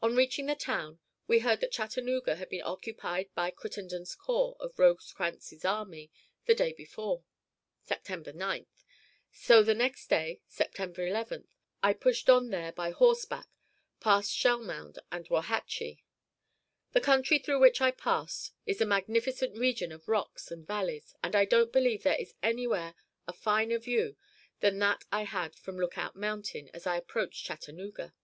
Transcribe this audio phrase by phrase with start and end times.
[0.00, 4.78] On reaching the town, we heard that Chattanooga had been occupied by Crittenden's corps of
[4.78, 6.08] Rosecrans's army
[6.44, 7.24] the day before,
[7.82, 8.84] September 9th;
[9.32, 11.48] so the next day, September 11th,
[11.82, 13.48] I pushed on there by horseback
[13.98, 16.04] past Shellmound and Wauhatchie.
[16.92, 21.34] The country through which I passed is a magnificent region of rocks and valleys, and
[21.34, 22.94] I don't believe there is anywhere
[23.26, 24.16] a finer view
[24.60, 28.14] than that I had from Lookout Mountain as I approached Chattanooga.